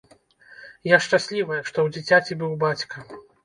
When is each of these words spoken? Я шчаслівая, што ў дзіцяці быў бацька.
Я 0.95 0.99
шчаслівая, 1.07 1.59
што 1.69 1.77
ў 1.87 1.95
дзіцяці 1.99 2.33
быў 2.43 2.61
бацька. 2.69 2.97